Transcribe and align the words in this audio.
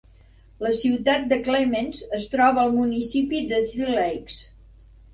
La 0.65 0.71
ciutat 0.79 1.27
de 1.33 1.39
Clements 1.49 2.01
es 2.21 2.27
troba 2.33 2.65
al 2.65 2.75
municipi 2.81 3.45
de 3.55 3.65
Three 3.71 3.97
Lakes. 4.03 4.45